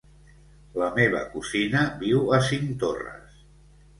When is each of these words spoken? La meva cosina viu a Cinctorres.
La 0.83 0.87
meva 0.95 1.19
cosina 1.33 1.83
viu 2.01 2.33
a 2.37 2.39
Cinctorres. 2.47 3.37